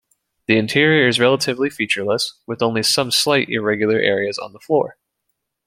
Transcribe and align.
The 0.47 0.57
interior 0.57 1.07
is 1.07 1.19
relatively 1.19 1.69
featureless, 1.69 2.33
with 2.47 2.63
only 2.63 2.81
some 2.81 3.11
slight 3.11 3.49
irregular 3.49 3.99
areas 3.99 4.39
on 4.39 4.51
the 4.51 4.59
floor. 4.59 4.97